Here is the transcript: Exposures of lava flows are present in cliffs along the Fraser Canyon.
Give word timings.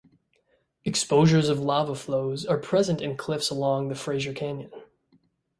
Exposures 0.83 1.47
of 1.47 1.59
lava 1.59 1.93
flows 1.93 2.43
are 2.43 2.57
present 2.57 3.01
in 3.03 3.15
cliffs 3.15 3.51
along 3.51 3.89
the 3.89 3.93
Fraser 3.93 4.33
Canyon. 4.33 4.71